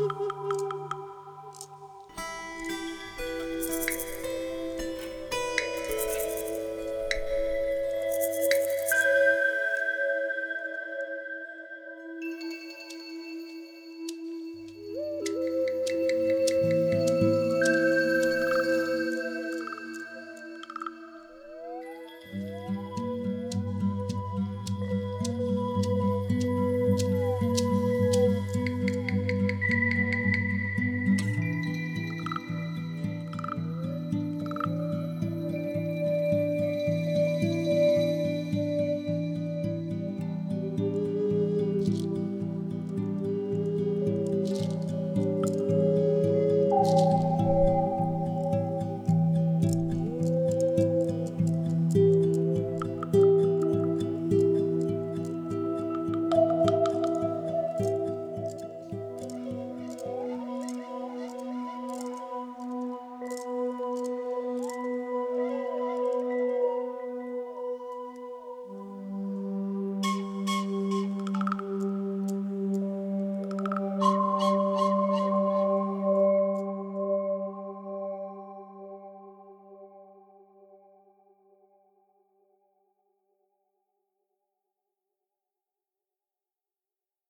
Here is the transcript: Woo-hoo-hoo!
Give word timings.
Woo-hoo-hoo! 0.00 0.29